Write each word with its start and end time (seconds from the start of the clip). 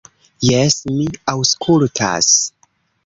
Jes, 0.45 0.77
mi 0.93 1.05
aŭskultas. 1.35 2.33